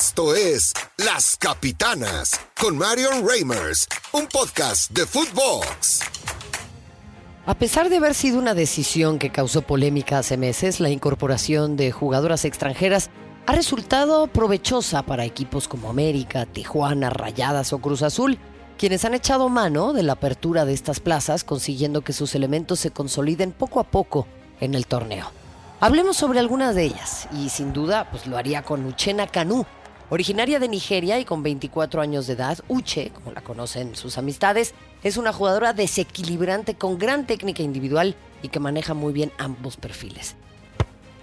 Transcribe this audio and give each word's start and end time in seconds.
Esto 0.00 0.34
es 0.34 0.72
Las 0.96 1.36
Capitanas 1.36 2.30
con 2.58 2.78
Marion 2.78 3.28
Reimers, 3.28 3.86
un 4.12 4.26
podcast 4.28 4.90
de 4.92 5.04
Footbox. 5.04 6.00
A 7.44 7.54
pesar 7.54 7.90
de 7.90 7.98
haber 7.98 8.14
sido 8.14 8.38
una 8.38 8.54
decisión 8.54 9.18
que 9.18 9.30
causó 9.30 9.60
polémica 9.60 10.16
hace 10.16 10.38
meses, 10.38 10.80
la 10.80 10.88
incorporación 10.88 11.76
de 11.76 11.92
jugadoras 11.92 12.46
extranjeras 12.46 13.10
ha 13.46 13.52
resultado 13.52 14.26
provechosa 14.28 15.02
para 15.02 15.26
equipos 15.26 15.68
como 15.68 15.90
América, 15.90 16.46
Tijuana, 16.46 17.10
Rayadas 17.10 17.74
o 17.74 17.78
Cruz 17.80 18.00
Azul, 18.00 18.38
quienes 18.78 19.04
han 19.04 19.12
echado 19.12 19.50
mano 19.50 19.92
de 19.92 20.02
la 20.02 20.14
apertura 20.14 20.64
de 20.64 20.72
estas 20.72 20.98
plazas, 20.98 21.44
consiguiendo 21.44 22.00
que 22.00 22.14
sus 22.14 22.34
elementos 22.34 22.80
se 22.80 22.90
consoliden 22.90 23.52
poco 23.52 23.80
a 23.80 23.84
poco 23.84 24.26
en 24.60 24.74
el 24.74 24.86
torneo. 24.86 25.30
Hablemos 25.78 26.16
sobre 26.16 26.38
algunas 26.38 26.74
de 26.74 26.84
ellas, 26.84 27.28
y 27.34 27.50
sin 27.50 27.74
duda 27.74 28.10
pues 28.10 28.26
lo 28.26 28.38
haría 28.38 28.62
con 28.62 28.86
Uchena 28.86 29.26
Kanú, 29.26 29.66
Originaria 30.12 30.58
de 30.58 30.66
Nigeria 30.66 31.20
y 31.20 31.24
con 31.24 31.44
24 31.44 32.00
años 32.00 32.26
de 32.26 32.32
edad, 32.32 32.58
Uche, 32.66 33.12
como 33.14 33.30
la 33.30 33.42
conocen 33.42 33.94
sus 33.94 34.18
amistades, 34.18 34.74
es 35.04 35.16
una 35.16 35.32
jugadora 35.32 35.72
desequilibrante 35.72 36.74
con 36.74 36.98
gran 36.98 37.28
técnica 37.28 37.62
individual 37.62 38.16
y 38.42 38.48
que 38.48 38.58
maneja 38.58 38.92
muy 38.92 39.12
bien 39.12 39.30
ambos 39.38 39.76
perfiles. 39.76 40.34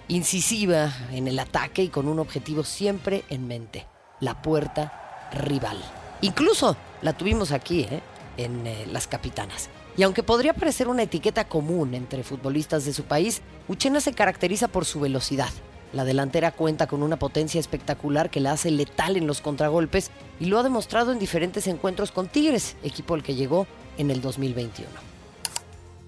Incisiva 0.08 0.90
en 1.12 1.28
el 1.28 1.38
ataque 1.38 1.82
y 1.82 1.88
con 1.88 2.08
un 2.08 2.18
objetivo 2.18 2.64
siempre 2.64 3.24
en 3.28 3.46
mente, 3.46 3.86
la 4.20 4.40
puerta 4.40 5.28
rival. 5.34 5.76
Incluso 6.22 6.74
la 7.02 7.12
tuvimos 7.12 7.52
aquí, 7.52 7.82
¿eh? 7.82 8.00
en 8.38 8.66
eh, 8.66 8.86
Las 8.90 9.06
Capitanas. 9.06 9.68
Y 9.98 10.02
aunque 10.02 10.22
podría 10.22 10.54
parecer 10.54 10.88
una 10.88 11.02
etiqueta 11.02 11.46
común 11.46 11.92
entre 11.92 12.22
futbolistas 12.22 12.86
de 12.86 12.94
su 12.94 13.04
país, 13.04 13.42
Uchena 13.68 14.00
se 14.00 14.14
caracteriza 14.14 14.68
por 14.68 14.86
su 14.86 14.98
velocidad, 14.98 15.50
la 15.92 16.04
delantera 16.04 16.52
cuenta 16.52 16.86
con 16.86 17.02
una 17.02 17.18
potencia 17.18 17.60
espectacular 17.60 18.30
que 18.30 18.40
la 18.40 18.52
hace 18.52 18.70
letal 18.70 19.16
en 19.16 19.26
los 19.26 19.40
contragolpes 19.40 20.10
y 20.40 20.46
lo 20.46 20.58
ha 20.58 20.62
demostrado 20.62 21.12
en 21.12 21.18
diferentes 21.18 21.66
encuentros 21.66 22.12
con 22.12 22.28
Tigres, 22.28 22.76
equipo 22.82 23.14
al 23.14 23.22
que 23.22 23.34
llegó 23.34 23.66
en 23.96 24.10
el 24.10 24.20
2021. 24.20 24.88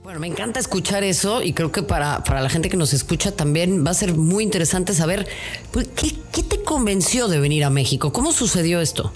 Bueno, 0.03 0.19
me 0.19 0.27
encanta 0.27 0.59
escuchar 0.61 1.05
eso 1.05 1.43
y 1.43 1.53
creo 1.53 1.71
que 1.71 1.83
para, 1.83 2.25
para 2.25 2.41
la 2.41 2.49
gente 2.49 2.71
que 2.71 2.77
nos 2.77 2.95
escucha 2.95 3.33
también 3.33 3.85
va 3.87 3.91
a 3.91 3.95
ser 3.95 4.15
muy 4.15 4.43
interesante 4.43 4.95
saber 4.95 5.27
pues, 5.73 5.89
¿qué, 5.89 6.15
¿qué 6.33 6.43
te 6.43 6.63
convenció 6.63 7.29
de 7.29 7.39
venir 7.39 7.65
a 7.65 7.71
México? 7.71 8.13
¿Cómo 8.13 8.33
sucedió 8.33 8.81
esto? 8.81 9.13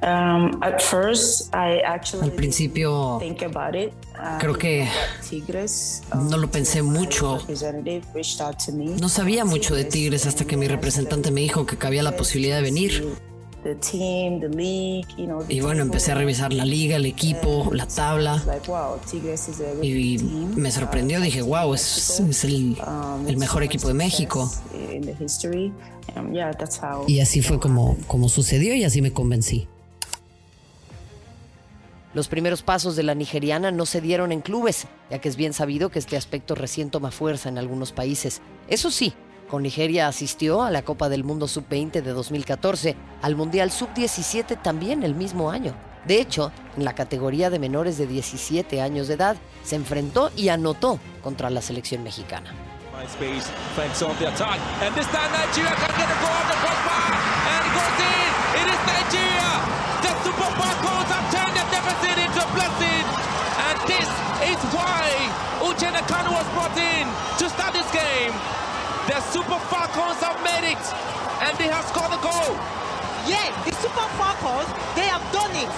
Um, 0.00 0.62
at 0.62 0.80
first, 0.80 1.52
I 1.52 1.82
Al 1.82 2.30
principio 2.30 3.18
think 3.18 3.42
about 3.42 3.74
it. 3.74 3.92
Um, 4.18 4.38
creo 4.38 4.58
que 4.58 4.88
no 6.14 6.38
lo 6.38 6.50
pensé 6.50 6.82
mucho. 6.82 7.38
No 9.00 9.08
sabía 9.08 9.44
mucho 9.44 9.74
de 9.76 9.84
Tigres 9.84 10.26
hasta 10.26 10.44
que 10.44 10.56
mi 10.56 10.66
representante 10.66 11.30
me 11.30 11.40
dijo 11.42 11.66
que 11.66 11.76
cabía 11.76 12.02
la 12.02 12.16
posibilidad 12.16 12.56
de 12.56 12.62
venir. 12.62 13.16
The 13.62 13.74
team, 13.74 14.40
the 14.40 14.48
league, 14.48 15.06
you 15.16 15.26
know, 15.26 15.42
the 15.42 15.52
Y 15.52 15.60
bueno, 15.60 15.82
empecé 15.82 16.12
a 16.12 16.14
revisar 16.14 16.52
la 16.52 16.64
liga, 16.64 16.96
el 16.96 17.06
equipo, 17.06 17.70
la 17.72 17.86
tabla. 17.86 18.42
Y 19.82 20.18
me 20.56 20.70
sorprendió, 20.70 21.20
dije, 21.20 21.42
wow, 21.42 21.74
es, 21.74 22.20
es 22.20 22.44
el, 22.44 22.76
Um, 22.86 23.26
el 23.28 23.36
mejor 23.36 23.62
equipo 23.62 23.88
de 23.88 23.94
México. 23.94 24.50
Um. 26.16 26.34
Y 27.06 27.20
así 27.20 27.42
fue 27.42 27.60
como, 27.60 27.96
como 28.06 28.28
sucedió 28.28 28.74
y 28.74 28.84
así 28.84 29.02
me 29.02 29.12
convencí. 29.12 29.68
Los 32.14 32.28
primeros 32.28 32.62
pasos 32.62 32.96
de 32.96 33.02
la 33.02 33.14
nigeriana 33.14 33.70
no 33.70 33.84
se 33.84 34.00
dieron 34.00 34.32
en 34.32 34.40
clubes, 34.40 34.86
ya 35.10 35.18
que 35.18 35.28
es 35.28 35.36
bien 35.36 35.52
sabido 35.52 35.90
que 35.90 35.98
este 35.98 36.16
aspecto 36.16 36.54
recién 36.54 36.90
toma 36.90 37.10
fuerza 37.10 37.50
en 37.50 37.58
algunos 37.58 37.92
países. 37.92 38.40
Eso 38.66 38.90
sí, 38.90 39.12
con 39.48 39.62
Nigeria 39.62 40.08
asistió 40.08 40.62
a 40.62 40.70
la 40.70 40.82
Copa 40.82 41.10
del 41.10 41.22
Mundo 41.22 41.46
Sub-20 41.48 42.02
de 42.02 42.12
2014, 42.12 42.96
al 43.20 43.36
Mundial 43.36 43.70
Sub-17 43.70 44.62
también 44.62 45.02
el 45.02 45.14
mismo 45.14 45.50
año. 45.50 45.74
De 46.06 46.18
hecho, 46.18 46.50
en 46.78 46.84
la 46.84 46.94
categoría 46.94 47.50
de 47.50 47.58
menores 47.58 47.98
de 47.98 48.06
17 48.06 48.80
años 48.80 49.08
de 49.08 49.14
edad, 49.14 49.36
se 49.62 49.76
enfrentó 49.76 50.30
y 50.34 50.48
anotó 50.48 50.98
contra 51.22 51.50
la 51.50 51.60
selección 51.60 52.02
mexicana. 52.02 52.54
Was 66.28 66.46
brought 66.52 66.76
in 66.76 67.08
to 67.38 67.48
start 67.48 67.72
this 67.72 67.90
game. 67.90 68.32
The 69.08 69.18
Super 69.32 69.58
Falcons 69.70 70.20
have 70.20 70.38
made 70.44 70.72
it, 70.72 70.84
and 71.40 71.56
they 71.56 71.68
have 71.68 71.84
scored 71.88 72.12
the 72.12 72.20
goal. 72.20 72.52
Yes, 73.26 73.50
the 73.64 73.72
Super 73.72 74.06
Falcons, 74.20 74.68
they 74.94 75.08
have 75.08 75.24
done 75.32 75.50
it. 75.56 75.72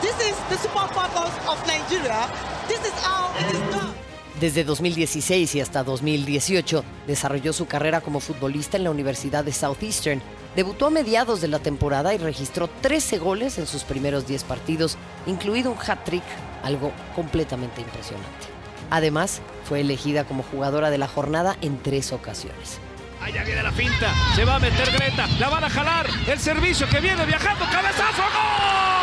This 0.00 0.16
is 0.26 0.36
the 0.48 0.56
Super 0.56 0.88
Falcons 0.94 1.34
of 1.46 1.58
Nigeria. 1.66 2.26
This 2.66 2.80
is 2.80 2.94
how 3.04 3.30
it 3.38 3.54
is 3.54 3.60
done. 3.70 3.94
Desde 4.40 4.64
2016 4.64 5.54
y 5.54 5.60
hasta 5.60 5.84
2018 5.84 6.82
desarrolló 7.06 7.52
su 7.52 7.66
carrera 7.66 8.00
como 8.00 8.20
futbolista 8.20 8.78
en 8.78 8.84
la 8.84 8.90
Universidad 8.90 9.44
de 9.44 9.52
Southeastern. 9.52 10.22
Debutó 10.56 10.86
a 10.86 10.90
mediados 10.90 11.42
de 11.42 11.48
la 11.48 11.58
temporada 11.58 12.14
y 12.14 12.18
registró 12.18 12.68
13 12.80 13.18
goles 13.18 13.58
en 13.58 13.66
sus 13.66 13.84
primeros 13.84 14.26
10 14.26 14.44
partidos, 14.44 14.96
incluido 15.26 15.70
un 15.70 15.78
hat-trick, 15.78 16.24
algo 16.62 16.92
completamente 17.14 17.82
impresionante. 17.82 18.55
Además, 18.90 19.40
fue 19.64 19.80
elegida 19.80 20.24
como 20.24 20.42
jugadora 20.42 20.90
de 20.90 20.98
la 20.98 21.08
jornada 21.08 21.56
en 21.60 21.82
tres 21.82 22.12
ocasiones. 22.12 22.78
Allá 23.20 23.42
viene 23.44 23.62
la 23.62 23.72
finta, 23.72 24.12
se 24.34 24.44
va 24.44 24.56
a 24.56 24.58
meter 24.58 24.90
Greta, 24.92 25.26
la 25.38 25.48
van 25.48 25.64
a 25.64 25.70
jalar, 25.70 26.06
el 26.28 26.38
servicio 26.38 26.88
que 26.88 27.00
viene 27.00 27.24
viajando, 27.26 27.64
cabezazo, 27.72 28.22
¡gol! 28.22 28.95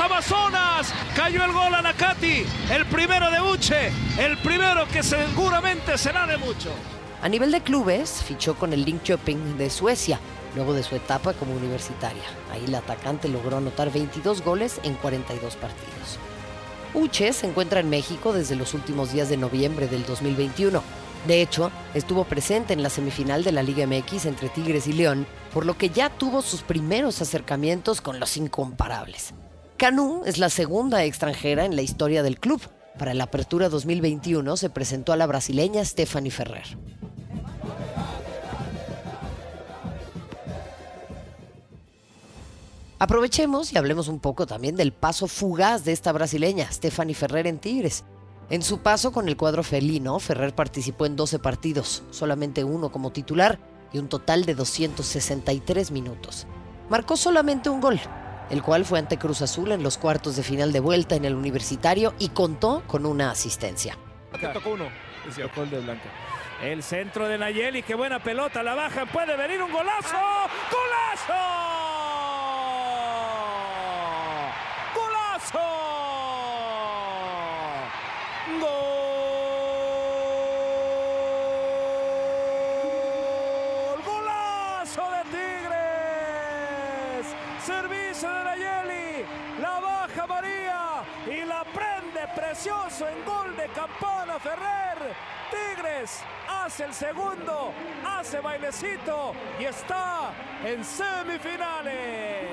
Amazonas! 0.00 0.92
Cayó 1.14 1.44
el 1.44 1.52
gol 1.52 1.74
a 1.74 1.82
Nakati, 1.82 2.44
el 2.72 2.86
primero 2.86 3.30
de 3.30 3.40
Uche, 3.40 3.92
el 4.18 4.38
primero 4.38 4.88
que 4.88 5.02
seguramente 5.02 5.98
será 5.98 6.26
de 6.26 6.38
mucho. 6.38 6.70
A 7.22 7.28
nivel 7.28 7.50
de 7.50 7.60
clubes, 7.60 8.22
fichó 8.22 8.54
con 8.54 8.72
el 8.72 8.84
Linköping 8.84 9.58
de 9.58 9.68
Suecia, 9.68 10.18
luego 10.54 10.72
de 10.72 10.82
su 10.82 10.96
etapa 10.96 11.34
como 11.34 11.54
universitaria. 11.54 12.22
Ahí 12.50 12.66
la 12.66 12.78
atacante 12.78 13.28
logró 13.28 13.58
anotar 13.58 13.92
22 13.92 14.42
goles 14.42 14.80
en 14.82 14.94
42 14.94 15.56
partidos. 15.56 16.18
Uche 16.94 17.32
se 17.32 17.46
encuentra 17.46 17.80
en 17.80 17.90
México 17.90 18.32
desde 18.32 18.56
los 18.56 18.74
últimos 18.74 19.12
días 19.12 19.28
de 19.28 19.36
noviembre 19.36 19.86
del 19.86 20.04
2021. 20.06 20.82
De 21.26 21.42
hecho, 21.42 21.70
estuvo 21.94 22.24
presente 22.24 22.72
en 22.72 22.82
la 22.82 22.88
semifinal 22.88 23.44
de 23.44 23.52
la 23.52 23.62
Liga 23.62 23.86
MX 23.86 24.24
entre 24.24 24.48
Tigres 24.48 24.86
y 24.86 24.94
León, 24.94 25.26
por 25.52 25.66
lo 25.66 25.76
que 25.76 25.90
ya 25.90 26.08
tuvo 26.08 26.40
sus 26.40 26.62
primeros 26.62 27.20
acercamientos 27.20 28.00
con 28.00 28.18
los 28.18 28.36
incomparables. 28.36 29.34
Canú 29.80 30.24
es 30.26 30.36
la 30.36 30.50
segunda 30.50 31.04
extranjera 31.04 31.64
en 31.64 31.74
la 31.74 31.80
historia 31.80 32.22
del 32.22 32.38
club. 32.38 32.60
Para 32.98 33.14
la 33.14 33.24
apertura 33.24 33.70
2021 33.70 34.58
se 34.58 34.68
presentó 34.68 35.14
a 35.14 35.16
la 35.16 35.26
brasileña 35.26 35.82
Stephanie 35.86 36.30
Ferrer. 36.30 36.76
Aprovechemos 42.98 43.72
y 43.72 43.78
hablemos 43.78 44.08
un 44.08 44.20
poco 44.20 44.46
también 44.46 44.76
del 44.76 44.92
paso 44.92 45.26
fugaz 45.26 45.82
de 45.86 45.92
esta 45.92 46.12
brasileña, 46.12 46.70
Stephanie 46.70 47.14
Ferrer 47.14 47.46
en 47.46 47.58
Tigres. 47.58 48.04
En 48.50 48.60
su 48.60 48.80
paso 48.80 49.12
con 49.12 49.28
el 49.28 49.38
cuadro 49.38 49.62
felino, 49.62 50.18
Ferrer 50.18 50.54
participó 50.54 51.06
en 51.06 51.16
12 51.16 51.38
partidos, 51.38 52.02
solamente 52.10 52.64
uno 52.64 52.92
como 52.92 53.12
titular 53.12 53.58
y 53.94 53.98
un 53.98 54.10
total 54.10 54.44
de 54.44 54.54
263 54.54 55.90
minutos. 55.90 56.46
Marcó 56.90 57.16
solamente 57.16 57.70
un 57.70 57.80
gol, 57.80 57.98
el 58.50 58.62
cual 58.62 58.84
fue 58.84 58.98
ante 58.98 59.16
Cruz 59.18 59.42
Azul 59.42 59.72
en 59.72 59.82
los 59.82 59.96
cuartos 59.96 60.36
de 60.36 60.42
final 60.42 60.72
de 60.72 60.80
vuelta 60.80 61.14
en 61.14 61.24
el 61.24 61.34
universitario 61.34 62.14
y 62.18 62.28
contó 62.30 62.82
con 62.86 63.06
una 63.06 63.30
asistencia. 63.30 63.96
Tocó 64.52 64.70
uno. 64.70 64.88
Tocó 65.36 65.62
el 65.62 65.70
de 65.70 65.80
Blanca. 65.80 66.10
El 66.62 66.82
centro 66.82 67.26
de 67.26 67.38
Nayeli, 67.38 67.82
qué 67.82 67.94
buena 67.94 68.22
pelota, 68.22 68.62
la 68.62 68.74
baja, 68.74 69.06
puede 69.06 69.34
venir 69.36 69.62
un. 69.62 69.72
¡Golazo! 69.72 70.18
¡Golazo! 70.70 71.32
¡Gol! 83.80 84.02
¡Golazo 84.04 85.02
de 85.10 85.22
Tigres! 85.30 87.26
Servicio 87.64 88.28
de 88.28 88.44
Nayeli, 88.44 89.24
la 89.60 89.80
baja 89.80 90.26
María 90.26 91.02
y 91.26 91.44
la 91.44 91.62
prende 91.64 92.26
precioso 92.34 93.06
en 93.06 93.24
gol 93.24 93.54
de 93.56 93.66
Campana 93.74 94.38
Ferrer. 94.38 95.14
Tigres 95.50 96.20
hace 96.48 96.84
el 96.84 96.94
segundo, 96.94 97.72
hace 98.06 98.40
bailecito 98.40 99.34
y 99.60 99.64
está 99.64 100.30
en 100.64 100.82
semifinales. 100.82 102.48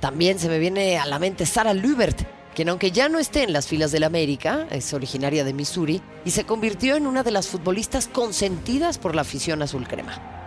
También 0.00 0.38
se 0.38 0.48
me 0.48 0.58
viene 0.58 0.98
a 0.98 1.06
la 1.06 1.18
mente 1.20 1.46
Sara 1.46 1.72
Lubert, 1.72 2.20
quien 2.54 2.68
aunque 2.68 2.90
ya 2.90 3.08
no 3.08 3.20
esté 3.20 3.44
en 3.44 3.52
las 3.52 3.68
filas 3.68 3.92
del 3.92 4.02
América, 4.02 4.66
es 4.70 4.92
originaria 4.92 5.44
de 5.44 5.52
Missouri 5.52 6.02
y 6.24 6.32
se 6.32 6.44
convirtió 6.44 6.96
en 6.96 7.06
una 7.06 7.22
de 7.22 7.30
las 7.30 7.46
futbolistas 7.46 8.08
consentidas 8.08 8.98
por 8.98 9.14
la 9.14 9.22
afición 9.22 9.62
azul 9.62 9.86
crema. 9.86 10.37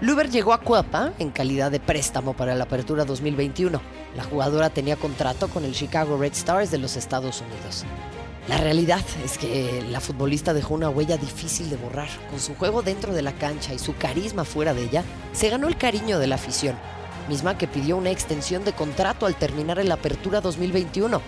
Luber 0.00 0.30
llegó 0.30 0.54
a 0.54 0.60
Cuapa 0.62 1.12
en 1.18 1.30
calidad 1.30 1.70
de 1.70 1.78
préstamo 1.78 2.32
para 2.32 2.54
la 2.54 2.64
apertura 2.64 3.04
2021. 3.04 3.82
La 4.16 4.24
jugadora 4.24 4.70
tenía 4.70 4.96
contrato 4.96 5.48
con 5.48 5.66
el 5.66 5.74
Chicago 5.74 6.16
Red 6.16 6.32
Stars 6.32 6.70
de 6.70 6.78
los 6.78 6.96
Estados 6.96 7.42
Unidos. 7.42 7.84
La 8.48 8.56
realidad 8.56 9.04
es 9.22 9.36
que 9.36 9.84
la 9.90 10.00
futbolista 10.00 10.54
dejó 10.54 10.72
una 10.72 10.88
huella 10.88 11.18
difícil 11.18 11.68
de 11.68 11.76
borrar. 11.76 12.08
Con 12.30 12.40
su 12.40 12.54
juego 12.54 12.80
dentro 12.80 13.12
de 13.12 13.20
la 13.20 13.32
cancha 13.32 13.74
y 13.74 13.78
su 13.78 13.94
carisma 13.94 14.46
fuera 14.46 14.72
de 14.72 14.84
ella, 14.84 15.04
se 15.34 15.50
ganó 15.50 15.68
el 15.68 15.76
cariño 15.76 16.18
de 16.18 16.28
la 16.28 16.36
afición, 16.36 16.76
misma 17.28 17.58
que 17.58 17.68
pidió 17.68 17.98
una 17.98 18.10
extensión 18.10 18.64
de 18.64 18.72
contrato 18.72 19.26
al 19.26 19.36
terminar 19.36 19.78
en 19.78 19.90
la 19.90 19.96
apertura 19.96 20.40
2021. 20.40 21.20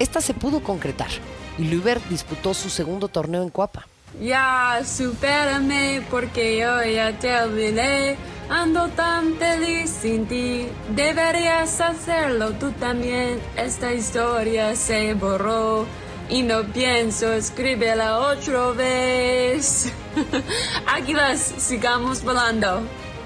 Esta 0.00 0.20
se 0.20 0.34
pudo 0.34 0.64
concretar 0.64 1.10
y 1.58 1.64
Luber 1.68 2.00
disputó 2.10 2.54
su 2.54 2.70
segundo 2.70 3.06
torneo 3.06 3.44
en 3.44 3.50
Cuapa. 3.50 3.86
Ya 4.20 4.80
supérame 4.84 6.02
porque 6.10 6.58
yo 6.58 6.82
ya 6.84 7.18
te 7.18 7.34
olvidé. 7.38 8.16
Ando 8.48 8.88
tan 8.88 9.34
feliz 9.34 9.90
sin 9.90 10.26
ti. 10.26 10.68
Deberías 10.94 11.80
hacerlo 11.80 12.52
tú 12.52 12.70
también. 12.72 13.40
Esta 13.56 13.92
historia 13.92 14.74
se 14.76 15.14
borró 15.14 15.84
y 16.28 16.42
no 16.42 16.62
pienso 16.72 17.32
escribirla 17.32 18.18
otra 18.18 18.70
vez. 18.70 19.92
Águilas, 20.86 21.54
sigamos 21.58 22.22
volando. 22.22 22.80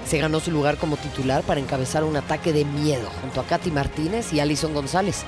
Se 0.05 0.17
ganó 0.17 0.39
su 0.39 0.51
lugar 0.51 0.77
como 0.77 0.97
titular 0.97 1.43
para 1.43 1.59
encabezar 1.59 2.03
un 2.03 2.17
ataque 2.17 2.51
de 2.51 2.65
miedo 2.65 3.09
junto 3.21 3.39
a 3.39 3.45
Katy 3.45 3.71
Martínez 3.71 4.33
y 4.33 4.39
Alison 4.39 4.73
González. 4.73 5.23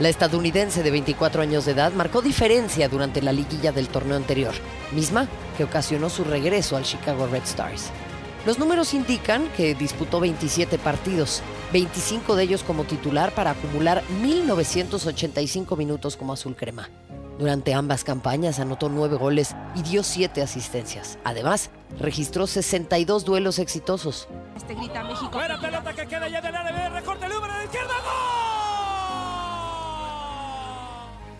La 0.00 0.08
estadounidense 0.08 0.84
de 0.84 0.92
24 0.92 1.42
años 1.42 1.64
de 1.64 1.72
edad 1.72 1.92
marcó 1.92 2.22
diferencia 2.22 2.88
durante 2.88 3.20
la 3.20 3.32
liguilla 3.32 3.72
del 3.72 3.88
torneo 3.88 4.16
anterior, 4.16 4.54
misma 4.92 5.26
que 5.56 5.64
ocasionó 5.64 6.08
su 6.08 6.22
regreso 6.22 6.76
al 6.76 6.84
Chicago 6.84 7.26
Red 7.26 7.42
Stars. 7.42 7.90
Los 8.46 8.60
números 8.60 8.94
indican 8.94 9.48
que 9.56 9.74
disputó 9.74 10.20
27 10.20 10.78
partidos, 10.78 11.42
25 11.72 12.36
de 12.36 12.44
ellos 12.44 12.62
como 12.62 12.84
titular 12.84 13.32
para 13.32 13.50
acumular 13.50 14.04
1.985 14.22 15.76
minutos 15.76 16.16
como 16.16 16.32
azul 16.32 16.54
crema. 16.54 16.88
Durante 17.40 17.74
ambas 17.74 18.04
campañas 18.04 18.60
anotó 18.60 18.88
9 18.88 19.16
goles 19.16 19.56
y 19.74 19.82
dio 19.82 20.04
7 20.04 20.42
asistencias. 20.42 21.18
Además, 21.24 21.70
registró 21.98 22.46
62 22.46 23.24
duelos 23.24 23.58
exitosos. 23.58 24.28
Este 24.56 24.74
grita 24.74 25.02
México. 25.02 25.38
Pelota 25.60 25.92
que 25.92 26.06
queda 26.06 26.28
ya 26.28 26.40
del 26.40 26.54
área, 26.54 26.88
recorte 26.88 27.26
el 27.26 27.32
número 27.32 27.58
de 27.58 27.64
izquierda, 27.64 27.94
¡gol! 28.04 28.57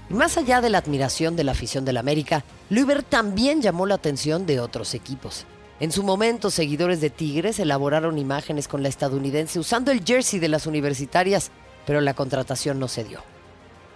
Más 0.08 0.38
allá 0.38 0.62
de 0.62 0.70
la 0.70 0.78
admiración 0.78 1.37
de 1.37 1.44
la 1.44 1.52
afición 1.52 1.84
del 1.84 1.99
América, 1.99 2.43
Luber 2.70 3.02
también 3.02 3.60
llamó 3.60 3.84
la 3.84 3.96
atención 3.96 4.46
de 4.46 4.58
otros 4.58 4.94
equipos. 4.94 5.44
En 5.81 5.93
su 5.93 6.02
momento, 6.02 6.50
seguidores 6.50 7.02
de 7.02 7.10
Tigres 7.10 7.58
elaboraron 7.58 8.16
imágenes 8.16 8.69
con 8.69 8.82
la 8.82 8.88
estadounidense 8.88 9.58
usando 9.58 9.93
el 9.93 10.02
jersey 10.02 10.40
de 10.40 10.49
las 10.49 10.66
universitarias, 10.66 11.50
pero 11.87 12.00
la 12.00 12.14
contratación 12.14 12.78
no 12.78 12.88
se 12.88 13.05
dio. 13.05 13.22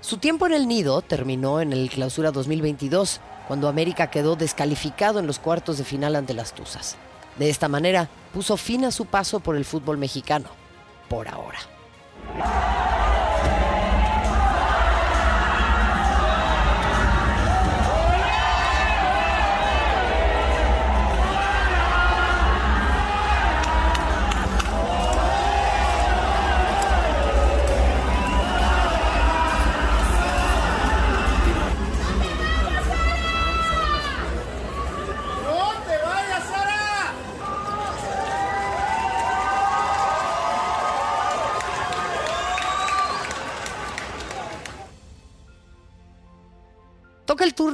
Su 0.03 0.19
tiempo 0.19 0.47
en 0.47 0.53
el 0.53 0.69
nido 0.69 1.01
terminó 1.01 1.63
en 1.63 1.73
el 1.73 1.89
Clausura 1.89 2.31
2022, 2.31 3.21
cuando 3.49 3.69
América 3.69 4.11
quedó 4.11 4.37
descalificado 4.37 5.19
en 5.19 5.27
los 5.27 5.39
cuartos 5.39 5.79
de 5.79 5.85
final 5.85 6.15
ante 6.15 6.35
las 6.35 6.55
Tuzas. 6.55 6.97
De 7.39 7.49
esta 7.49 7.69
manera, 7.69 8.11
puso 8.35 8.59
fin 8.59 8.85
a 8.85 8.91
su 8.91 9.07
paso 9.07 9.41
por 9.41 9.57
el 9.57 9.65
fútbol 9.65 9.97
mexicano, 9.97 10.51
por 11.09 11.27
ahora. 11.27 11.59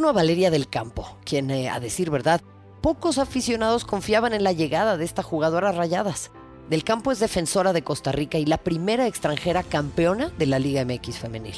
A 0.07 0.13
Valeria 0.13 0.51
del 0.53 0.69
Campo, 0.69 1.19
quien, 1.25 1.51
eh, 1.51 1.69
a 1.69 1.81
decir 1.81 2.11
verdad, 2.11 2.41
pocos 2.81 3.19
aficionados 3.19 3.85
confiaban 3.85 4.33
en 4.33 4.45
la 4.45 4.53
llegada 4.53 4.97
de 4.97 5.05
esta 5.05 5.25
jugadora 5.25 5.73
rayadas. 5.73 6.31
Del 6.71 6.85
Campo 6.85 7.11
es 7.11 7.19
defensora 7.19 7.73
de 7.73 7.83
Costa 7.83 8.13
Rica 8.13 8.39
y 8.39 8.47
la 8.47 8.59
primera 8.59 9.09
extranjera 9.09 9.65
campeona 9.65 10.31
de 10.39 10.47
la 10.47 10.61
Liga 10.61 10.85
MX 10.85 11.19
femenil. 11.19 11.57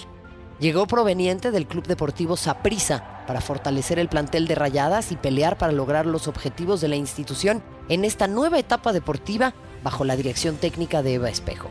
Llegó 0.58 0.86
proveniente 0.86 1.50
del 1.50 1.66
Club 1.66 1.86
Deportivo 1.86 2.36
Saprissa 2.36 3.24
para 3.26 3.40
fortalecer 3.40 3.98
el 3.98 4.08
plantel 4.08 4.46
de 4.46 4.54
Rayadas 4.54 5.12
y 5.12 5.16
pelear 5.16 5.58
para 5.58 5.72
lograr 5.72 6.06
los 6.06 6.26
objetivos 6.26 6.80
de 6.80 6.88
la 6.88 6.96
institución 6.96 7.62
en 7.88 8.04
esta 8.04 8.26
nueva 8.26 8.58
etapa 8.58 8.92
deportiva 8.92 9.52
bajo 9.82 10.04
la 10.04 10.16
dirección 10.16 10.56
técnica 10.56 11.02
de 11.02 11.14
Eva 11.14 11.28
Espejo. 11.28 11.68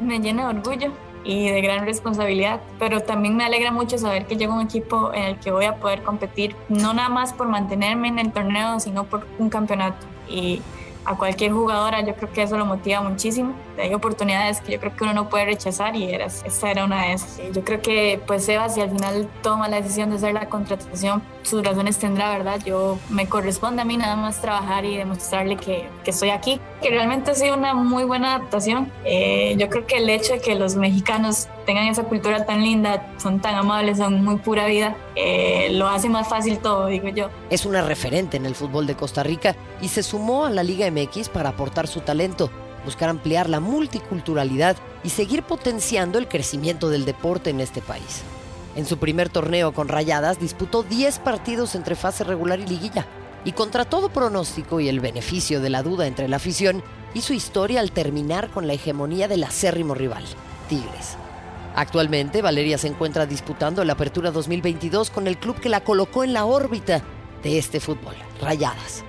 Me 0.00 0.20
llena 0.20 0.52
de 0.52 0.58
orgullo 0.58 0.92
y 1.24 1.48
de 1.48 1.60
gran 1.62 1.86
responsabilidad, 1.86 2.60
pero 2.78 3.00
también 3.00 3.36
me 3.36 3.44
alegra 3.44 3.72
mucho 3.72 3.98
saber 3.98 4.26
que 4.26 4.36
llego 4.36 4.52
a 4.52 4.56
un 4.56 4.62
equipo 4.62 5.12
en 5.14 5.22
el 5.22 5.38
que 5.38 5.50
voy 5.50 5.64
a 5.64 5.76
poder 5.76 6.02
competir, 6.02 6.54
no 6.68 6.92
nada 6.92 7.08
más 7.08 7.32
por 7.32 7.48
mantenerme 7.48 8.08
en 8.08 8.18
el 8.18 8.32
torneo, 8.32 8.78
sino 8.78 9.04
por 9.04 9.26
un 9.38 9.48
campeonato. 9.48 10.06
Y 10.28 10.60
a 11.04 11.16
cualquier 11.16 11.52
jugadora 11.52 12.00
yo 12.02 12.14
creo 12.14 12.32
que 12.32 12.42
eso 12.42 12.56
lo 12.56 12.66
motiva 12.66 13.02
muchísimo. 13.02 13.54
Hay 13.78 13.92
oportunidades 13.92 14.60
que 14.60 14.72
yo 14.72 14.80
creo 14.80 14.96
que 14.96 15.04
uno 15.04 15.12
no 15.12 15.28
puede 15.28 15.46
rechazar 15.46 15.96
y 15.96 16.04
era, 16.12 16.26
esta 16.26 16.70
era 16.70 16.84
una 16.84 17.06
de 17.06 17.12
esas. 17.14 17.40
Yo 17.52 17.64
creo 17.64 17.80
que 17.82 18.20
pues 18.26 18.44
Sebas 18.44 18.74
si 18.74 18.80
al 18.80 18.90
final 18.90 19.28
toma 19.42 19.68
la 19.68 19.80
decisión 19.80 20.10
de 20.10 20.16
hacer 20.16 20.32
la 20.34 20.48
contratación, 20.48 21.22
sus 21.42 21.62
razones 21.62 21.98
tendrá, 21.98 22.30
¿verdad? 22.30 22.60
Yo 22.64 22.98
me 23.10 23.26
corresponde 23.28 23.82
a 23.82 23.84
mí 23.84 23.96
nada 23.96 24.16
más 24.16 24.40
trabajar 24.40 24.84
y 24.84 24.96
demostrarle 24.96 25.56
que, 25.56 25.88
que 26.04 26.10
estoy 26.10 26.30
aquí, 26.30 26.60
que 26.82 26.90
realmente 26.90 27.30
ha 27.30 27.34
sido 27.34 27.56
una 27.56 27.74
muy 27.74 28.04
buena 28.04 28.34
adaptación. 28.36 28.90
Eh, 29.04 29.54
yo 29.58 29.68
creo 29.68 29.86
que 29.86 29.98
el 29.98 30.08
hecho 30.08 30.34
de 30.34 30.40
que 30.40 30.54
los 30.54 30.76
mexicanos 30.76 31.48
tengan 31.64 31.86
esa 31.86 32.04
cultura 32.04 32.44
tan 32.46 32.62
linda, 32.62 33.14
son 33.18 33.40
tan 33.40 33.54
amables, 33.54 33.98
son 33.98 34.22
muy 34.24 34.36
pura 34.36 34.66
vida, 34.66 34.96
eh, 35.16 35.68
lo 35.72 35.88
hace 35.88 36.08
más 36.08 36.28
fácil 36.28 36.58
todo, 36.58 36.86
digo 36.86 37.08
yo. 37.08 37.30
Es 37.50 37.66
una 37.66 37.82
referente 37.82 38.36
en 38.36 38.46
el 38.46 38.54
fútbol 38.54 38.86
de 38.86 38.94
Costa 38.94 39.22
Rica 39.22 39.56
y 39.80 39.88
se 39.88 40.02
sumó 40.02 40.44
a 40.44 40.50
la 40.50 40.62
Liga 40.62 40.90
MX 40.90 41.28
para 41.28 41.50
aportar 41.50 41.86
su 41.86 42.00
talento, 42.00 42.50
buscar 42.84 43.08
ampliar 43.08 43.48
la 43.48 43.60
multiculturalidad 43.60 44.76
y 45.02 45.10
seguir 45.10 45.42
potenciando 45.42 46.18
el 46.18 46.28
crecimiento 46.28 46.90
del 46.90 47.04
deporte 47.04 47.50
en 47.50 47.60
este 47.60 47.80
país. 47.80 48.22
En 48.76 48.86
su 48.86 48.98
primer 48.98 49.28
torneo 49.28 49.72
con 49.72 49.88
Rayadas 49.88 50.40
disputó 50.40 50.82
10 50.82 51.20
partidos 51.20 51.74
entre 51.74 51.94
fase 51.94 52.24
regular 52.24 52.58
y 52.58 52.66
liguilla, 52.66 53.06
y 53.44 53.52
contra 53.52 53.84
todo 53.84 54.08
pronóstico 54.08 54.80
y 54.80 54.88
el 54.88 55.00
beneficio 55.00 55.60
de 55.60 55.70
la 55.70 55.82
duda 55.82 56.06
entre 56.06 56.28
la 56.28 56.36
afición, 56.36 56.82
hizo 57.12 57.34
historia 57.34 57.80
al 57.80 57.92
terminar 57.92 58.50
con 58.50 58.66
la 58.66 58.72
hegemonía 58.72 59.28
del 59.28 59.44
acérrimo 59.44 59.94
rival, 59.94 60.24
Tigres. 60.68 61.16
Actualmente, 61.74 62.40
Valeria 62.40 62.78
se 62.78 62.86
encuentra 62.86 63.26
disputando 63.26 63.84
la 63.84 63.94
Apertura 63.94 64.30
2022 64.30 65.10
con 65.10 65.26
el 65.26 65.38
club 65.38 65.58
que 65.60 65.68
la 65.68 65.82
colocó 65.82 66.22
en 66.22 66.32
la 66.32 66.44
órbita 66.44 67.02
de 67.42 67.58
este 67.58 67.80
fútbol, 67.80 68.14
Rayadas. 68.40 69.04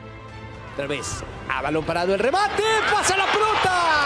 Otra 0.74 0.88
vez, 0.88 1.24
a 1.48 1.62
balón 1.62 1.86
parado 1.86 2.14
el 2.14 2.20
remate, 2.20 2.64
pasa 2.92 3.16
la 3.16 3.26
pelota. 3.28 4.06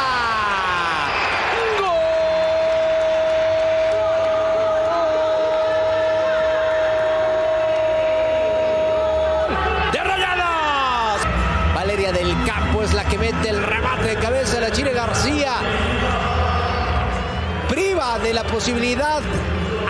Del 12.00 12.44
Campo 12.44 12.82
es 12.82 12.94
la 12.96 13.04
que 13.04 13.20
mete 13.20 13.50
el 13.50 13.62
remate 13.62 14.08
de 14.08 14.16
cabeza 14.16 14.56
de 14.56 14.62
la 14.62 14.72
Chile 14.72 14.94
García. 14.94 15.54
De 18.18 18.34
la 18.34 18.44
posibilidad 18.44 19.22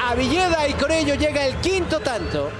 a 0.06 0.14
Villeda 0.14 0.68
y 0.68 0.74
con 0.74 0.92
ello 0.92 1.16
llega 1.16 1.48
el 1.48 1.56
quinto 1.62 2.02
tanto. 2.02 2.52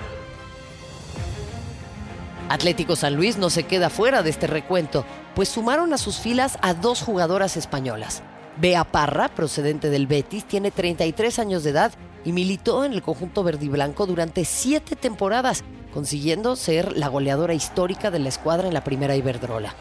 Atlético 2.48 2.96
San 2.96 3.16
Luis 3.16 3.38
no 3.38 3.50
se 3.50 3.64
queda 3.64 3.90
fuera 3.90 4.24
de 4.24 4.30
este 4.30 4.48
recuento, 4.48 5.06
pues 5.36 5.50
sumaron 5.50 5.94
a 5.94 5.98
sus 5.98 6.18
filas 6.18 6.58
a 6.62 6.74
dos 6.74 7.04
jugadoras 7.04 7.58
españolas. 7.58 8.24
Bea 8.56 8.86
Parra, 8.86 9.28
procedente 9.28 9.90
del 9.90 10.08
Betis, 10.08 10.46
tiene 10.46 10.72
33 10.72 11.38
años 11.40 11.64
de 11.66 11.72
edad 11.72 11.92
y 12.24 12.32
militó 12.32 12.86
en 12.86 12.94
el 12.94 13.04
conjunto 13.04 13.44
verdiblanco 13.44 14.08
durante 14.08 14.46
siete 14.46 14.96
temporadas, 14.96 15.66
consiguiendo 15.94 16.56
ser 16.56 16.96
la 16.96 17.10
goleadora 17.10 17.54
histórica 17.54 18.12
de 18.12 18.20
la 18.20 18.30
escuadra 18.30 18.70
en 18.70 18.74
la 18.74 18.86
primera 18.86 19.18
Iberdrola. 19.18 19.76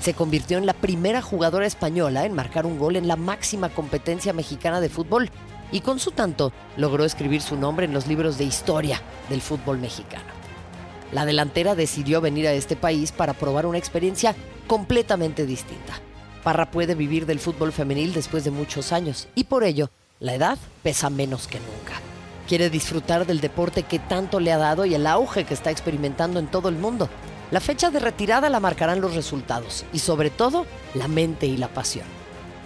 Se 0.00 0.14
convirtió 0.14 0.58
en 0.58 0.66
la 0.66 0.72
primera 0.72 1.22
jugadora 1.22 1.66
española 1.66 2.24
en 2.24 2.34
marcar 2.34 2.66
un 2.66 2.78
gol 2.78 2.96
en 2.96 3.08
la 3.08 3.16
máxima 3.16 3.68
competencia 3.70 4.32
mexicana 4.32 4.80
de 4.80 4.88
fútbol 4.88 5.30
y 5.72 5.80
con 5.80 5.98
su 5.98 6.12
tanto 6.12 6.52
logró 6.76 7.04
escribir 7.04 7.42
su 7.42 7.56
nombre 7.56 7.86
en 7.86 7.92
los 7.92 8.06
libros 8.06 8.38
de 8.38 8.44
historia 8.44 9.00
del 9.28 9.40
fútbol 9.40 9.78
mexicano. 9.78 10.24
La 11.12 11.24
delantera 11.24 11.74
decidió 11.74 12.20
venir 12.20 12.46
a 12.46 12.52
este 12.52 12.76
país 12.76 13.12
para 13.12 13.34
probar 13.34 13.66
una 13.66 13.78
experiencia 13.78 14.34
completamente 14.66 15.46
distinta. 15.46 15.94
Parra 16.42 16.70
puede 16.70 16.94
vivir 16.94 17.26
del 17.26 17.40
fútbol 17.40 17.72
femenil 17.72 18.12
después 18.12 18.44
de 18.44 18.50
muchos 18.50 18.92
años 18.92 19.28
y 19.34 19.44
por 19.44 19.64
ello 19.64 19.90
la 20.20 20.34
edad 20.34 20.58
pesa 20.82 21.10
menos 21.10 21.46
que 21.46 21.58
nunca. 21.58 22.00
Quiere 22.48 22.70
disfrutar 22.70 23.26
del 23.26 23.40
deporte 23.40 23.82
que 23.82 23.98
tanto 23.98 24.38
le 24.38 24.52
ha 24.52 24.58
dado 24.58 24.84
y 24.86 24.94
el 24.94 25.06
auge 25.06 25.44
que 25.44 25.54
está 25.54 25.70
experimentando 25.70 26.38
en 26.38 26.46
todo 26.46 26.68
el 26.68 26.76
mundo. 26.76 27.08
La 27.50 27.60
fecha 27.60 27.90
de 27.90 28.00
retirada 28.00 28.50
la 28.50 28.60
marcarán 28.60 29.00
los 29.00 29.14
resultados 29.14 29.84
y 29.92 30.00
sobre 30.00 30.30
todo 30.30 30.66
la 30.94 31.06
mente 31.06 31.46
y 31.46 31.56
la 31.56 31.68
pasión. 31.68 32.06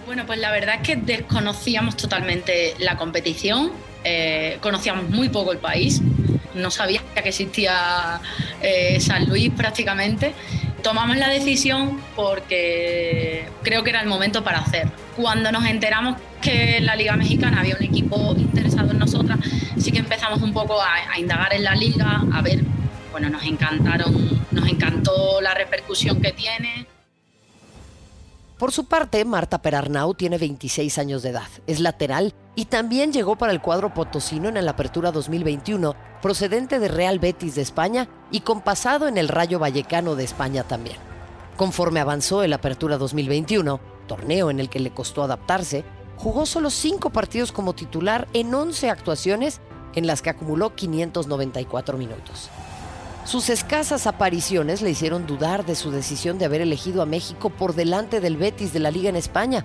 Bueno, 0.05 0.25
pues 0.25 0.39
la 0.39 0.51
verdad 0.51 0.75
es 0.75 0.81
que 0.81 0.95
desconocíamos 0.95 1.95
totalmente 1.95 2.73
la 2.79 2.97
competición, 2.97 3.71
eh, 4.03 4.57
conocíamos 4.59 5.09
muy 5.09 5.29
poco 5.29 5.51
el 5.51 5.59
país, 5.59 6.01
no 6.55 6.71
sabía 6.71 7.01
que 7.13 7.29
existía 7.29 8.19
eh, 8.61 8.99
San 8.99 9.29
Luis 9.29 9.51
prácticamente. 9.55 10.33
Tomamos 10.81 11.15
la 11.17 11.29
decisión 11.29 12.01
porque 12.15 13.47
creo 13.61 13.83
que 13.83 13.91
era 13.91 14.01
el 14.01 14.07
momento 14.07 14.43
para 14.43 14.59
hacer. 14.59 14.89
Cuando 15.15 15.51
nos 15.51 15.65
enteramos 15.65 16.17
que 16.41 16.77
en 16.77 16.87
la 16.87 16.95
Liga 16.95 17.15
Mexicana 17.15 17.59
había 17.59 17.75
un 17.75 17.83
equipo 17.83 18.33
interesado 18.35 18.91
en 18.91 18.97
nosotras, 18.97 19.37
sí 19.77 19.91
que 19.91 19.99
empezamos 19.99 20.41
un 20.41 20.51
poco 20.51 20.81
a, 20.81 21.13
a 21.13 21.19
indagar 21.19 21.53
en 21.53 21.63
la 21.63 21.75
liga, 21.75 22.23
a 22.33 22.41
ver, 22.41 22.63
bueno, 23.11 23.29
nos 23.29 23.43
encantaron, 23.43 24.40
nos 24.51 24.67
encantó 24.67 25.41
la 25.41 25.53
repercusión 25.53 26.21
que 26.21 26.31
tiene. 26.31 26.87
Por 28.57 28.71
su 28.71 28.85
parte, 28.85 29.25
Marta 29.25 29.59
Perarnau 29.59 30.13
tiene 30.13 30.37
26 30.37 30.99
años 30.99 31.23
de 31.23 31.29
edad, 31.29 31.47
es 31.65 31.79
lateral 31.79 32.35
y 32.55 32.65
también 32.65 33.11
llegó 33.11 33.35
para 33.35 33.53
el 33.53 33.59
cuadro 33.59 33.91
potosino 33.91 34.49
en 34.49 34.63
la 34.63 34.71
Apertura 34.71 35.11
2021, 35.11 35.95
procedente 36.21 36.77
de 36.77 36.87
Real 36.87 37.17
Betis 37.17 37.55
de 37.55 37.63
España 37.63 38.07
y 38.29 38.41
con 38.41 38.61
pasado 38.61 39.07
en 39.07 39.17
el 39.17 39.29
Rayo 39.29 39.57
Vallecano 39.57 40.15
de 40.15 40.25
España 40.25 40.63
también. 40.63 40.97
Conforme 41.57 42.01
avanzó 42.01 42.43
el 42.43 42.53
Apertura 42.53 42.99
2021, 42.99 43.79
torneo 44.05 44.51
en 44.51 44.59
el 44.59 44.69
que 44.69 44.79
le 44.79 44.91
costó 44.91 45.23
adaptarse, 45.23 45.83
jugó 46.17 46.45
solo 46.45 46.69
5 46.69 47.09
partidos 47.09 47.51
como 47.51 47.73
titular 47.73 48.27
en 48.33 48.53
11 48.53 48.91
actuaciones 48.91 49.59
en 49.95 50.05
las 50.05 50.21
que 50.21 50.29
acumuló 50.29 50.75
594 50.75 51.97
minutos. 51.97 52.51
Sus 53.25 53.49
escasas 53.49 54.07
apariciones 54.07 54.81
le 54.81 54.89
hicieron 54.89 55.27
dudar 55.27 55.63
de 55.63 55.75
su 55.75 55.91
decisión 55.91 56.39
de 56.39 56.45
haber 56.45 56.61
elegido 56.61 57.03
a 57.03 57.05
México 57.05 57.51
por 57.51 57.75
delante 57.75 58.19
del 58.19 58.35
Betis 58.35 58.73
de 58.73 58.79
la 58.79 58.89
Liga 58.89 59.09
en 59.09 59.15
España. 59.15 59.63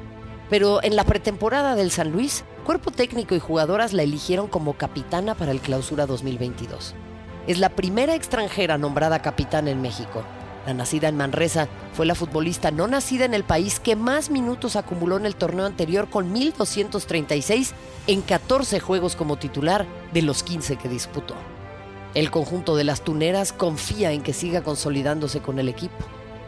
Pero 0.50 0.84
en 0.84 0.94
la 0.94 1.04
pretemporada 1.04 1.74
del 1.74 1.90
San 1.90 2.12
Luis, 2.12 2.44
cuerpo 2.66 2.90
técnico 2.90 3.34
y 3.34 3.40
jugadoras 3.40 3.94
la 3.94 4.02
eligieron 4.02 4.46
como 4.46 4.74
capitana 4.74 5.34
para 5.34 5.52
el 5.52 5.60
Clausura 5.60 6.06
2022. 6.06 6.94
Es 7.46 7.58
la 7.58 7.70
primera 7.70 8.14
extranjera 8.14 8.76
nombrada 8.76 9.22
capitana 9.22 9.70
en 9.70 9.80
México. 9.80 10.22
La 10.66 10.74
nacida 10.74 11.08
en 11.08 11.16
Manresa 11.16 11.66
fue 11.94 12.06
la 12.06 12.14
futbolista 12.14 12.70
no 12.70 12.86
nacida 12.86 13.24
en 13.24 13.34
el 13.34 13.44
país 13.44 13.80
que 13.80 13.96
más 13.96 14.30
minutos 14.30 14.76
acumuló 14.76 15.16
en 15.16 15.24
el 15.24 15.34
torneo 15.34 15.64
anterior 15.64 16.10
con 16.10 16.34
1.236 16.34 17.72
en 18.06 18.20
14 18.20 18.80
juegos 18.80 19.16
como 19.16 19.36
titular 19.36 19.86
de 20.12 20.22
los 20.22 20.42
15 20.42 20.76
que 20.76 20.88
disputó. 20.88 21.34
El 22.16 22.30
conjunto 22.30 22.76
de 22.76 22.84
las 22.84 23.02
tuneras 23.02 23.52
confía 23.52 24.10
en 24.10 24.22
que 24.22 24.32
siga 24.32 24.62
consolidándose 24.62 25.40
con 25.40 25.58
el 25.58 25.68
equipo. 25.68 25.94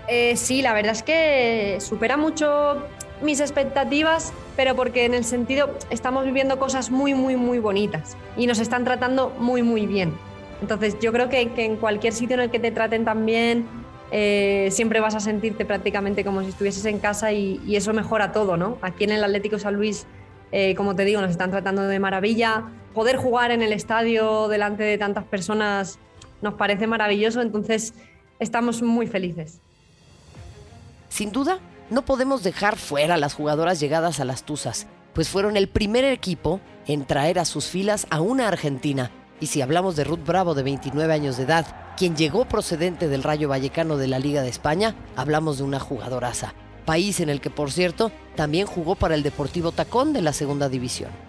Eh, 0.08 0.34
sí, 0.36 0.62
la 0.62 0.72
verdad 0.72 0.92
es 0.92 1.02
que 1.02 1.76
supera 1.80 2.16
mucho 2.16 2.86
mis 3.20 3.40
expectativas, 3.40 4.32
pero 4.56 4.74
porque 4.74 5.04
en 5.04 5.12
el 5.12 5.26
sentido 5.26 5.76
estamos 5.90 6.24
viviendo 6.24 6.58
cosas 6.58 6.90
muy, 6.90 7.12
muy, 7.12 7.36
muy 7.36 7.58
bonitas 7.58 8.16
y 8.34 8.46
nos 8.46 8.60
están 8.60 8.84
tratando 8.84 9.28
muy, 9.38 9.62
muy 9.62 9.86
bien. 9.86 10.14
Entonces 10.62 10.96
yo 11.00 11.12
creo 11.12 11.28
que, 11.28 11.52
que 11.52 11.66
en 11.66 11.76
cualquier 11.76 12.14
sitio 12.14 12.34
en 12.36 12.40
el 12.40 12.50
que 12.50 12.60
te 12.60 12.70
traten 12.70 13.04
tan 13.04 13.26
bien, 13.26 13.66
eh, 14.10 14.68
siempre 14.70 15.00
vas 15.00 15.16
a 15.16 15.20
sentirte 15.20 15.66
prácticamente 15.66 16.24
como 16.24 16.40
si 16.40 16.48
estuvieses 16.48 16.86
en 16.86 16.98
casa 16.98 17.32
y, 17.32 17.76
eso 17.76 17.92
mejora 17.92 18.32
todo, 18.32 18.56
¿no? 18.56 18.78
Aquí 18.80 19.04
en 19.04 19.10
el 19.10 19.22
Atlético 19.22 19.58
San 19.58 19.74
Luis, 19.74 20.06
eh, 20.50 20.74
como 20.76 20.96
te 20.96 21.04
digo, 21.04 21.20
nos 21.20 21.30
están 21.30 21.50
tratando 21.50 21.82
de 21.82 21.98
maravilla. 21.98 22.64
Poder 22.98 23.16
jugar 23.16 23.52
en 23.52 23.62
el 23.62 23.72
estadio 23.72 24.48
delante 24.48 24.82
de 24.82 24.98
tantas 24.98 25.22
personas 25.22 26.00
nos 26.42 26.54
parece 26.54 26.88
maravilloso, 26.88 27.40
entonces 27.40 27.94
estamos 28.40 28.82
muy 28.82 29.06
felices. 29.06 29.60
Sin 31.08 31.30
duda, 31.30 31.60
no 31.90 32.04
podemos 32.04 32.42
dejar 32.42 32.76
fuera 32.76 33.14
a 33.14 33.16
las 33.16 33.34
jugadoras 33.34 33.78
llegadas 33.78 34.18
a 34.18 34.24
las 34.24 34.42
Tuzas, 34.42 34.88
pues 35.12 35.28
fueron 35.28 35.56
el 35.56 35.68
primer 35.68 36.04
equipo 36.06 36.58
en 36.88 37.04
traer 37.04 37.38
a 37.38 37.44
sus 37.44 37.66
filas 37.66 38.08
a 38.10 38.20
una 38.20 38.48
argentina. 38.48 39.12
Y 39.38 39.46
si 39.46 39.62
hablamos 39.62 39.94
de 39.94 40.02
Ruth 40.02 40.26
Bravo, 40.26 40.54
de 40.54 40.64
29 40.64 41.14
años 41.14 41.36
de 41.36 41.44
edad, 41.44 41.66
quien 41.96 42.16
llegó 42.16 42.46
procedente 42.46 43.06
del 43.06 43.22
Rayo 43.22 43.48
Vallecano 43.48 43.96
de 43.96 44.08
la 44.08 44.18
Liga 44.18 44.42
de 44.42 44.48
España, 44.48 44.96
hablamos 45.14 45.58
de 45.58 45.62
una 45.62 45.78
jugadoraza. 45.78 46.52
País 46.84 47.20
en 47.20 47.28
el 47.28 47.40
que, 47.40 47.50
por 47.50 47.70
cierto, 47.70 48.10
también 48.34 48.66
jugó 48.66 48.96
para 48.96 49.14
el 49.14 49.22
Deportivo 49.22 49.70
Tacón 49.70 50.12
de 50.12 50.22
la 50.22 50.32
Segunda 50.32 50.68
División. 50.68 51.27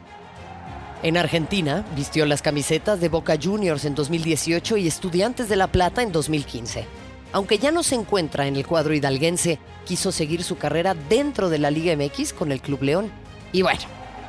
En 1.01 1.15
Argentina, 1.15 1.85
vistió 1.95 2.25
las 2.25 2.41
camisetas 2.41 2.99
de 2.99 3.07
Boca 3.07 3.37
Juniors 3.41 3.85
en 3.85 3.95
2018 3.95 4.75
y 4.75 4.87
Estudiantes 4.87 5.47
de 5.47 5.55
La 5.55 5.67
Plata 5.67 6.01
en 6.01 6.11
2015. 6.11 6.85
Aunque 7.31 7.57
ya 7.57 7.71
no 7.71 7.83
se 7.83 7.95
encuentra 7.95 8.47
en 8.47 8.57
el 8.57 8.67
cuadro 8.67 8.93
hidalguense, 8.93 9.59
quiso 9.85 10.11
seguir 10.11 10.43
su 10.43 10.57
carrera 10.57 10.95
dentro 10.95 11.49
de 11.49 11.57
la 11.57 11.71
Liga 11.71 11.95
MX 11.95 12.33
con 12.33 12.51
el 12.51 12.59
Club 12.59 12.83
León. 12.83 13.11
Y 13.53 13.61
bueno, 13.61 13.83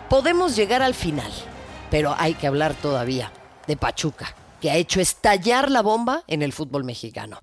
podemos 0.08 0.54
llegar 0.54 0.80
al 0.80 0.94
final, 0.94 1.32
pero 1.90 2.14
hay 2.16 2.34
que 2.34 2.46
hablar 2.46 2.74
todavía 2.74 3.32
de 3.66 3.76
Pachuca, 3.76 4.36
que 4.60 4.70
ha 4.70 4.76
hecho 4.76 5.00
estallar 5.00 5.72
la 5.72 5.82
bomba 5.82 6.22
en 6.28 6.40
el 6.40 6.52
fútbol 6.52 6.84
mexicano. 6.84 7.40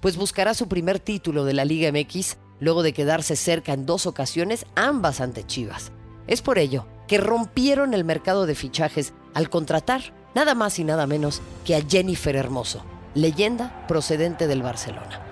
Pues 0.00 0.16
buscará 0.16 0.54
su 0.54 0.68
primer 0.68 1.00
título 1.00 1.44
de 1.44 1.52
la 1.52 1.66
Liga 1.66 1.92
MX 1.92 2.38
luego 2.60 2.82
de 2.82 2.92
quedarse 2.92 3.36
cerca 3.36 3.72
en 3.72 3.86
dos 3.86 4.06
ocasiones, 4.06 4.66
ambas 4.74 5.20
ante 5.20 5.44
Chivas. 5.44 5.92
Es 6.26 6.42
por 6.42 6.58
ello 6.58 6.86
que 7.06 7.18
rompieron 7.18 7.94
el 7.94 8.04
mercado 8.04 8.46
de 8.46 8.54
fichajes 8.54 9.12
al 9.34 9.50
contratar 9.50 10.12
nada 10.34 10.54
más 10.54 10.78
y 10.78 10.84
nada 10.84 11.06
menos 11.06 11.40
que 11.64 11.76
a 11.76 11.82
Jennifer 11.86 12.36
Hermoso, 12.36 12.84
leyenda 13.14 13.86
procedente 13.86 14.46
del 14.46 14.62
Barcelona. 14.62 15.22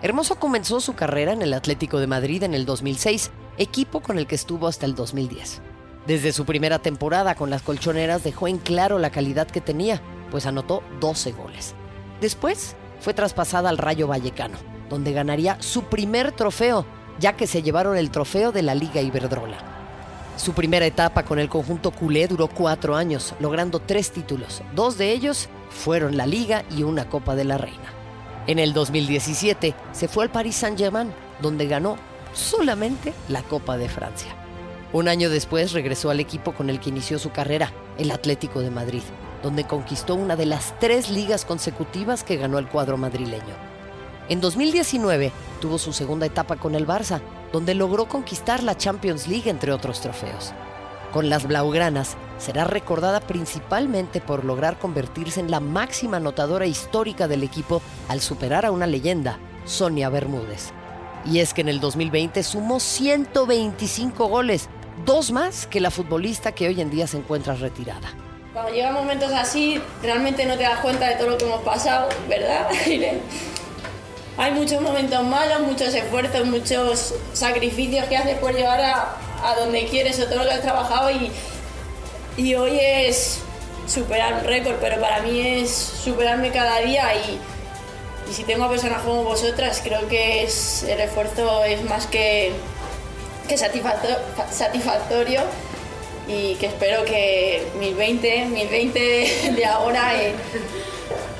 Hermoso 0.00 0.36
comenzó 0.36 0.80
su 0.80 0.94
carrera 0.94 1.32
en 1.32 1.42
el 1.42 1.54
Atlético 1.54 1.98
de 1.98 2.06
Madrid 2.06 2.44
en 2.44 2.54
el 2.54 2.64
2006, 2.64 3.30
equipo 3.58 4.00
con 4.00 4.16
el 4.16 4.26
que 4.26 4.36
estuvo 4.36 4.68
hasta 4.68 4.86
el 4.86 4.94
2010. 4.94 5.60
Desde 6.06 6.32
su 6.32 6.46
primera 6.46 6.78
temporada 6.78 7.34
con 7.34 7.50
las 7.50 7.62
colchoneras 7.62 8.22
dejó 8.22 8.48
en 8.48 8.58
claro 8.58 8.98
la 8.98 9.10
calidad 9.10 9.48
que 9.48 9.60
tenía, 9.60 10.00
pues 10.30 10.46
anotó 10.46 10.82
12 11.00 11.32
goles. 11.32 11.74
Después 12.20 12.76
fue 13.00 13.12
traspasada 13.12 13.68
al 13.68 13.76
Rayo 13.76 14.06
Vallecano, 14.06 14.56
donde 14.88 15.12
ganaría 15.12 15.56
su 15.60 15.84
primer 15.84 16.32
trofeo, 16.32 16.86
ya 17.18 17.34
que 17.34 17.46
se 17.46 17.62
llevaron 17.62 17.96
el 17.96 18.10
trofeo 18.10 18.52
de 18.52 18.62
la 18.62 18.74
Liga 18.74 19.00
Iberdrola. 19.00 19.58
Su 20.36 20.52
primera 20.52 20.86
etapa 20.86 21.24
con 21.24 21.40
el 21.40 21.48
conjunto 21.48 21.90
culé 21.90 22.28
duró 22.28 22.46
cuatro 22.46 22.94
años, 22.94 23.34
logrando 23.40 23.80
tres 23.80 24.12
títulos. 24.12 24.62
Dos 24.74 24.96
de 24.96 25.10
ellos 25.10 25.48
fueron 25.68 26.16
la 26.16 26.26
Liga 26.26 26.64
y 26.76 26.84
una 26.84 27.08
Copa 27.08 27.34
de 27.34 27.44
la 27.44 27.58
Reina. 27.58 27.92
En 28.46 28.58
el 28.58 28.72
2017 28.72 29.74
se 29.92 30.08
fue 30.08 30.24
al 30.24 30.30
Paris 30.30 30.56
Saint-Germain, 30.56 31.12
donde 31.42 31.66
ganó 31.66 31.96
solamente 32.32 33.12
la 33.28 33.42
Copa 33.42 33.76
de 33.76 33.88
Francia. 33.88 34.34
Un 34.92 35.08
año 35.08 35.28
después 35.28 35.72
regresó 35.72 36.08
al 36.08 36.20
equipo 36.20 36.52
con 36.54 36.70
el 36.70 36.80
que 36.80 36.88
inició 36.88 37.18
su 37.18 37.30
carrera, 37.30 37.72
el 37.98 38.10
Atlético 38.10 38.60
de 38.60 38.70
Madrid, 38.70 39.02
donde 39.42 39.64
conquistó 39.64 40.14
una 40.14 40.34
de 40.36 40.46
las 40.46 40.78
tres 40.78 41.10
ligas 41.10 41.44
consecutivas 41.44 42.24
que 42.24 42.36
ganó 42.36 42.58
el 42.58 42.68
cuadro 42.68 42.96
madrileño. 42.96 43.67
En 44.28 44.42
2019 44.42 45.32
tuvo 45.60 45.78
su 45.78 45.94
segunda 45.94 46.26
etapa 46.26 46.56
con 46.56 46.74
el 46.74 46.86
Barça, 46.86 47.20
donde 47.50 47.74
logró 47.74 48.08
conquistar 48.08 48.62
la 48.62 48.76
Champions 48.76 49.26
League 49.26 49.48
entre 49.48 49.72
otros 49.72 50.02
trofeos. 50.02 50.52
Con 51.12 51.30
las 51.30 51.46
Blaugranas 51.46 52.16
será 52.36 52.64
recordada 52.64 53.20
principalmente 53.20 54.20
por 54.20 54.44
lograr 54.44 54.78
convertirse 54.78 55.40
en 55.40 55.50
la 55.50 55.60
máxima 55.60 56.18
anotadora 56.18 56.66
histórica 56.66 57.26
del 57.26 57.42
equipo 57.42 57.80
al 58.08 58.20
superar 58.20 58.66
a 58.66 58.70
una 58.70 58.86
leyenda, 58.86 59.38
Sonia 59.64 60.10
Bermúdez. 60.10 60.72
Y 61.24 61.38
es 61.38 61.54
que 61.54 61.62
en 61.62 61.70
el 61.70 61.80
2020 61.80 62.42
sumó 62.42 62.80
125 62.80 64.26
goles, 64.26 64.68
dos 65.06 65.32
más 65.32 65.66
que 65.66 65.80
la 65.80 65.90
futbolista 65.90 66.52
que 66.52 66.68
hoy 66.68 66.82
en 66.82 66.90
día 66.90 67.06
se 67.06 67.16
encuentra 67.16 67.54
retirada. 67.54 68.10
Cuando 68.52 68.72
llegan 68.72 68.92
momentos 68.92 69.32
así, 69.32 69.80
realmente 70.02 70.44
no 70.44 70.56
te 70.56 70.64
das 70.64 70.80
cuenta 70.80 71.08
de 71.08 71.14
todo 71.14 71.30
lo 71.30 71.38
que 71.38 71.46
hemos 71.46 71.62
pasado, 71.62 72.10
¿verdad? 72.28 72.68
hay 74.38 74.52
muchos 74.52 74.80
momentos 74.80 75.22
malos, 75.24 75.60
muchos 75.60 75.92
esfuerzos, 75.94 76.46
muchos 76.46 77.14
sacrificios 77.32 78.06
que 78.06 78.16
haces 78.16 78.38
por 78.38 78.54
llegar 78.54 78.80
a, 78.80 79.16
a 79.44 79.54
donde 79.56 79.86
quieres 79.86 80.18
o 80.20 80.24
todo 80.26 80.38
lo 80.38 80.44
que 80.44 80.52
has 80.52 80.62
trabajado 80.62 81.10
y, 81.10 81.30
y 82.36 82.54
hoy 82.54 82.78
es 82.80 83.40
superar 83.86 84.34
un 84.34 84.44
récord, 84.44 84.76
pero 84.80 85.00
para 85.00 85.20
mí 85.22 85.40
es 85.40 85.70
superarme 85.70 86.50
cada 86.52 86.78
día 86.80 87.14
y, 87.16 87.38
y 88.30 88.34
si 88.34 88.44
tengo 88.44 88.64
a 88.64 88.70
personas 88.70 89.02
como 89.02 89.24
vosotras, 89.24 89.80
creo 89.82 90.06
que 90.08 90.44
es, 90.44 90.82
el 90.84 91.00
esfuerzo 91.00 91.64
es 91.64 91.82
más 91.84 92.06
que, 92.06 92.52
que 93.48 93.56
satisfacto- 93.56 94.18
satisfactorio 94.52 95.40
y 96.28 96.54
que 96.56 96.66
espero 96.66 97.04
que 97.06 97.66
1020, 97.80 98.44
1020 98.44 99.00
de, 99.00 99.52
de 99.56 99.64
ahora 99.64 100.22
eh, 100.22 100.34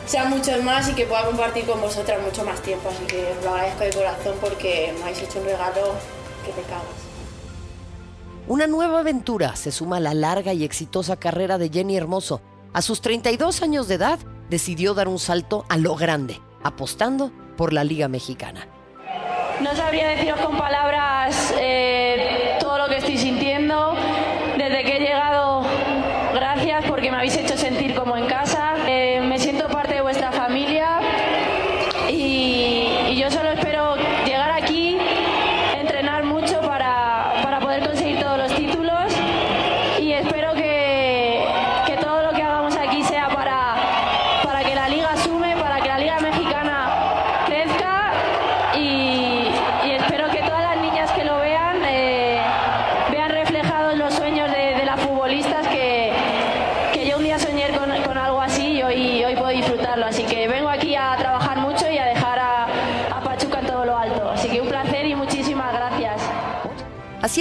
sean 0.09 0.31
muchos 0.31 0.63
más 0.65 0.89
y 0.89 0.95
que 0.95 1.05
pueda 1.05 1.27
compartir 1.27 1.67
con 1.67 1.81
vosotras 1.81 2.21
mucho 2.23 2.45
más 2.45 2.61
tiempo. 2.63 2.89
Así 2.89 3.05
que 3.05 3.33
os 3.39 3.45
lo 3.45 3.51
agradezco 3.51 3.85
de 3.85 3.93
corazón 3.93 4.37
porque 4.41 4.93
me 4.97 5.03
habéis 5.03 5.23
hecho 5.23 5.39
un 5.39 5.45
regalo 5.45 5.95
que 6.45 6.53
te 6.53 6.63
cagas. 6.63 7.09
Una 8.49 8.67
nueva 8.67 9.01
aventura 9.01 9.55
se 9.57 9.71
suma 9.71 9.99
a 9.99 10.01
la 10.01 10.15
larga 10.15 10.55
y 10.55 10.65
exitosa 10.65 11.17
carrera 11.17 11.59
de 11.59 11.69
Jenny 11.69 11.97
Hermoso. 11.97 12.41
A 12.73 12.81
sus 12.81 13.03
32 13.03 13.63
años 13.63 13.89
de 13.89 13.97
edad, 13.97 14.19
decidió 14.49 14.95
dar 14.95 15.09
un 15.09 15.19
salto 15.19 15.67
a 15.69 15.77
lo 15.77 15.95
grande, 15.95 16.41
apostando 16.63 17.31
por 17.59 17.75
la 17.75 17.85
Liga 17.85 18.09
Mexicana. 18.09 18.67
No 19.61 19.75
sabría 19.77 20.09
deciros 20.09 20.41
con 20.41 20.57
palabras 20.57 21.53
eh, 21.61 22.08
conseguir 37.81 38.21
todos 38.21 38.39
los 38.39 38.55
títulos 38.57 39.18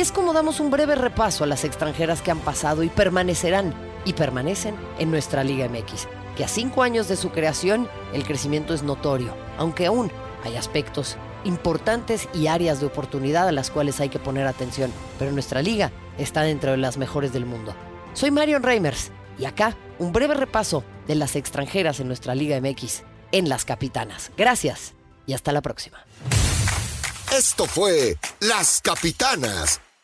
es 0.08 0.14
como 0.14 0.32
damos 0.32 0.62
un 0.62 0.72
breve 0.72 0.96
repaso 0.96 1.44
a 1.44 1.48
las 1.48 1.66
extranjeras 1.66 2.22
que 2.22 2.32
han 2.32 2.40
pasado 2.40 2.82
y 2.82 2.88
permanecerán 2.88 3.74
y 4.06 4.14
permanecen 4.14 4.74
en 5.00 5.12
nuestra 5.12 5.44
Liga 5.44 5.68
MX, 5.68 6.08
que 6.38 6.46
a 6.46 6.48
cinco 6.48 6.82
años 6.82 7.10
de 7.10 7.18
su 7.18 7.32
creación 7.32 7.90
el 8.14 8.24
crecimiento 8.24 8.74
es 8.74 8.84
notorio, 8.84 9.36
aunque 9.58 9.86
aún 9.86 10.10
hay 10.46 10.56
aspectos 10.56 11.18
importantes 11.44 12.30
y 12.34 12.48
áreas 12.48 12.80
de 12.80 12.86
oportunidad 12.86 13.50
a 13.50 13.52
las 13.52 13.70
cuales 13.70 14.00
hay 14.00 14.08
que 14.08 14.18
poner 14.18 14.48
atención, 14.48 14.94
pero 15.20 15.34
nuestra 15.34 15.62
liga 15.62 15.92
está 16.18 16.42
dentro 16.44 16.72
de 16.72 16.78
las 16.78 16.96
mejores 16.96 17.34
del 17.34 17.46
mundo. 17.46 17.76
Soy 18.14 18.32
Marion 18.32 18.64
Reimers 18.64 19.12
y 19.38 19.44
acá 19.44 19.76
un 20.00 20.14
breve 20.14 20.36
repaso 20.36 20.86
de 21.06 21.16
las 21.16 21.36
extranjeras 21.36 22.00
en 22.00 22.08
nuestra 22.08 22.34
Liga 22.34 22.58
MX, 22.62 23.04
en 23.34 23.50
las 23.50 23.66
capitanas. 23.66 24.32
Gracias 24.38 24.94
y 25.26 25.34
hasta 25.34 25.52
la 25.52 25.62
próxima. 25.62 26.06
Esto 27.36 27.66
fue 27.66 28.18
Las 28.40 28.80
Capitanas, 28.82 29.82